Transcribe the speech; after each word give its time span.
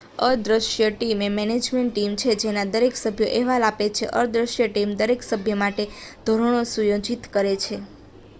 """અદ્રશ્ય 0.25 0.87
ટીમ" 0.93 1.19
એ 1.21 1.29
management 1.31 1.91
team 1.91 2.15
છે 2.15 2.35
જેના 2.35 2.65
દરેક 2.67 2.95
સભ્યો 2.95 3.29
અહેવાલ 3.31 3.63
આપે 3.63 3.87
છે. 3.91 4.05
અદ્રશ્ય 4.15 4.65
ટીમ 4.69 4.91
દરેક 4.97 5.21
સભ્ય 5.23 5.55
માટે 5.57 5.85
ધોરણો 6.25 6.61
સુયોજિત 6.67 7.23
કરે 7.31 7.55
છે. 7.57 7.77